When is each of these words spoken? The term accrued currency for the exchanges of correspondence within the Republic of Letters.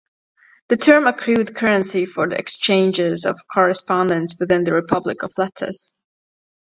The 0.69 0.77
term 0.77 1.05
accrued 1.05 1.55
currency 1.55 2.07
for 2.07 2.27
the 2.27 2.35
exchanges 2.35 3.23
of 3.23 3.39
correspondence 3.53 4.33
within 4.39 4.63
the 4.63 4.73
Republic 4.73 5.21
of 5.21 5.31
Letters. 5.37 5.93